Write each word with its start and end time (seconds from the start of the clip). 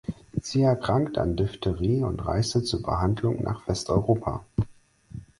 Sie 0.41 0.63
erkrankte 0.63 1.21
an 1.21 1.35
Diphtherie 1.35 2.01
und 2.01 2.25
reiste 2.25 2.63
zur 2.63 2.81
Behandlung 2.81 3.43
nach 3.43 3.67
Westeuropa. 3.67 4.43